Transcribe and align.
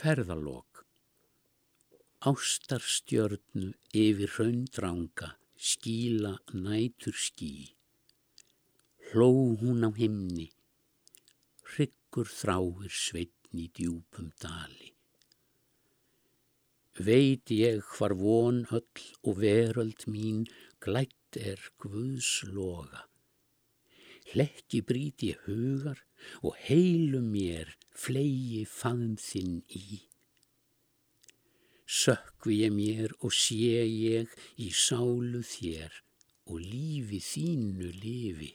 Ferðalók 0.00 0.78
Ástarstjörnu 2.30 3.66
yfir 4.02 4.30
raundranga 4.38 5.26
skíla 5.70 6.30
nætur 6.56 7.18
skí. 7.24 7.50
Hló 9.10 9.28
hún 9.60 9.84
á 9.84 9.90
himni, 9.98 10.46
hryggur 11.74 12.32
þráir 12.38 12.96
sveitn 13.02 13.60
í 13.60 13.68
djúpum 13.76 14.32
dali. 14.40 14.88
Veit 16.96 17.52
ég 17.58 17.84
hvar 17.92 18.16
von 18.24 18.64
öll 18.80 19.06
og 19.20 19.44
veröld 19.44 20.08
mín 20.08 20.46
glætt 20.80 21.42
er 21.52 21.60
Guðsloga. 21.76 23.09
Hlekki 24.30 24.80
bríti 24.86 25.34
hugar 25.46 25.98
og 26.42 26.54
heilu 26.68 27.24
mér 27.24 27.74
flegi 27.96 28.62
faðum 28.68 29.18
þinn 29.18 29.60
í 29.74 30.00
sökvi 31.90 32.60
ég 32.62 32.72
mér 32.74 33.10
og 33.26 33.34
sé 33.34 33.82
ég 33.82 34.30
í 34.62 34.68
sálu 34.70 35.42
þér 35.42 35.96
og 36.50 36.62
lífi 36.62 37.18
þínu 37.26 37.90
lifi. 38.02 38.52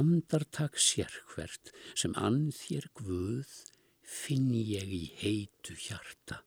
Andartak 0.00 0.78
sérkvert 0.78 1.70
sem 1.94 2.14
ann 2.18 2.50
þér 2.54 2.90
guð 2.98 3.54
finn 4.02 4.50
ég 4.54 4.90
í 4.94 5.04
heitu 5.22 5.78
hjarta. 5.86 6.42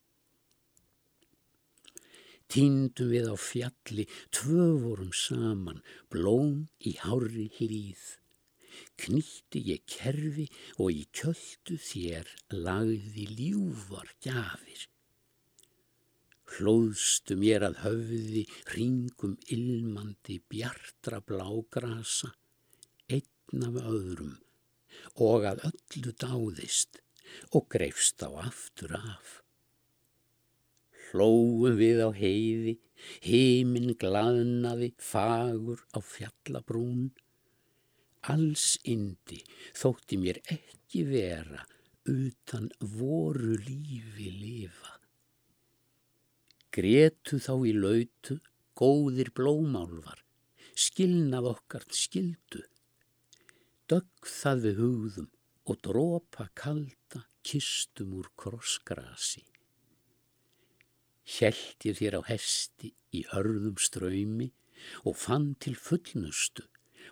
Týndum 2.54 3.08
við 3.10 3.32
á 3.34 3.38
fjalli, 3.42 4.04
tvö 4.30 4.66
vorum 4.84 5.10
saman, 5.18 5.80
blóm 6.14 6.68
í 6.86 6.92
hári 7.02 7.48
hlýð. 7.56 8.04
Knýtti 9.02 9.62
ég 9.72 9.82
kerfi 9.90 10.46
og 10.78 10.92
í 10.94 11.08
kjöldu 11.18 11.80
þér 11.82 12.30
lagði 12.54 13.26
ljúvar 13.40 14.14
gjafir. 14.22 14.86
Hlóðstu 16.54 17.40
mér 17.42 17.66
að 17.72 17.82
höfði 17.88 18.46
ringum 18.76 19.34
ilmandi 19.56 20.38
bjartra 20.54 21.24
blágrasa, 21.26 22.36
einn 23.10 23.66
af 23.66 23.82
öðrum 23.82 24.36
og 25.26 25.48
að 25.50 25.66
öllu 25.72 26.14
dáðist 26.22 27.02
og 27.50 27.66
greifst 27.74 28.22
á 28.22 28.30
aftur 28.46 28.94
af. 29.02 29.43
Hlóum 31.14 31.76
við 31.78 32.00
á 32.02 32.10
heiði, 32.18 32.80
heiminn 33.22 33.94
glaðnaði, 34.02 34.96
fagur 34.98 35.84
á 35.94 36.02
fjallabrún. 36.02 37.12
Alls 38.34 38.80
indi 38.90 39.44
þótti 39.78 40.18
mér 40.18 40.40
ekki 40.50 41.04
vera 41.06 41.62
utan 42.10 42.72
voru 42.80 43.54
lífi 43.62 44.32
lifa. 44.42 44.98
Gretu 46.74 47.38
þá 47.38 47.54
í 47.70 47.76
lautu, 47.78 48.40
góðir 48.74 49.30
blómálvar, 49.38 50.26
skilnað 50.74 51.52
okkar 51.54 51.86
skildu. 51.94 52.66
Dögg 53.86 54.34
það 54.42 54.66
við 54.66 54.82
hugðum 54.82 55.32
og 55.70 55.82
drópa 55.86 56.50
kalda 56.58 57.28
kistum 57.46 58.18
úr 58.18 58.34
krossgrasi. 58.40 59.53
Hjælt 61.24 61.88
ég 61.88 61.98
þér 62.00 62.20
á 62.20 62.22
hesti 62.28 62.92
í 63.16 63.24
hörðum 63.32 63.80
ströymi 63.80 64.50
og 65.08 65.18
fann 65.18 65.54
til 65.64 65.76
fullnustu. 65.80 66.66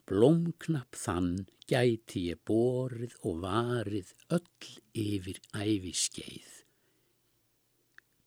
Blómknapp 0.07 0.95
þann 0.95 1.45
gæti 1.69 2.25
ég 2.31 2.39
borið 2.47 3.15
og 3.27 3.41
varið 3.43 4.11
öll 4.35 4.71
yfir 4.97 5.39
æfiskeið. 5.55 6.51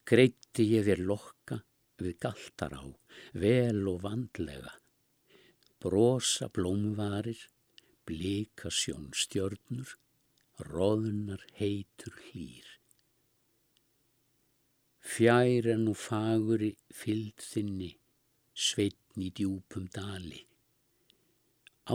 Greitti 0.05 0.65
ég 0.71 0.85
þér 0.85 1.01
lokka 1.09 1.59
við 2.01 2.17
galtar 2.21 2.75
á, 2.77 2.85
vel 3.33 3.81
og 3.89 4.01
vandlega. 4.05 4.73
Brosa 5.81 6.49
blómvarir, 6.53 7.41
blika 8.05 8.69
sjónstjörnur, 8.69 9.97
roðunar 10.69 11.45
heitur 11.59 12.13
hlýr. 12.29 12.65
Fjær 15.15 15.69
en 15.71 15.85
og 15.87 15.95
faguri 15.95 16.73
fyllt 16.91 17.39
þinni, 17.39 17.93
sveitn 18.51 19.21
í 19.23 19.29
djúpum 19.37 19.85
dali. 19.95 20.41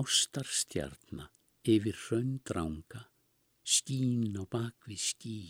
Ástarstjarnar 0.01 1.29
yfir 1.69 1.99
raundranga, 2.07 3.03
skín 3.75 4.39
á 4.41 4.49
bakvið 4.55 5.03
skí. 5.05 5.41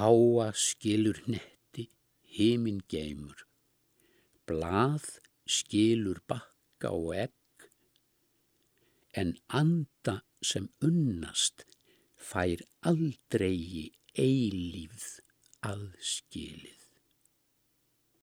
Háa 0.00 0.48
skilur 0.64 1.22
netti, 1.30 1.86
heiminn 2.34 2.82
geimur. 2.90 3.46
Blað 4.50 5.06
skilur 5.46 6.18
bakka 6.26 6.90
og 6.90 7.14
egg. 7.28 7.68
En 9.14 9.36
anda 9.62 10.18
sem 10.42 10.66
unnast 10.82 11.68
fær 12.32 12.66
aldrei 12.82 13.94
eilífð 14.18 15.27
aðskilið. 15.66 16.87